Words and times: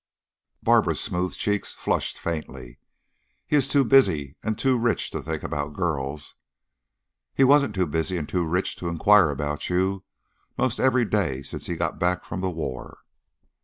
Barbara's 0.63 0.99
smooth 0.99 1.35
cheeks 1.35 1.73
flushed 1.75 2.17
faintly. 2.17 2.79
"He 3.45 3.55
is 3.55 3.67
too 3.67 3.83
busy 3.83 4.35
and 4.41 4.57
too 4.57 4.75
rich 4.75 5.11
to 5.11 5.21
think 5.21 5.43
about 5.43 5.73
girls." 5.73 6.37
"He 7.35 7.43
wasn't 7.43 7.75
too 7.75 7.85
busy 7.85 8.17
and 8.17 8.27
too 8.27 8.43
rich 8.47 8.75
to 8.77 8.87
inquire 8.89 9.29
about 9.29 9.69
you 9.69 10.03
'most 10.57 10.79
every 10.79 11.05
day 11.05 11.43
since 11.43 11.67
he 11.67 11.75
got 11.75 11.99
back 11.99 12.25
from 12.25 12.41
the 12.41 12.49
war." 12.49 13.01